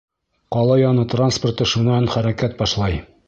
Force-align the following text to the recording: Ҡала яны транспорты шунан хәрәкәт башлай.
Ҡала 0.55 0.77
яны 0.79 1.03
транспорты 1.15 1.69
шунан 1.75 2.09
хәрәкәт 2.17 2.59
башлай. 2.63 2.99